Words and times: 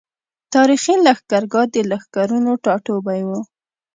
تاريخي 0.53 0.95
لښکرګاه 1.05 1.67
د 1.73 1.75
لښکرونو 1.91 2.51
ټاټوبی 2.63 3.21
وو۔ 3.27 3.39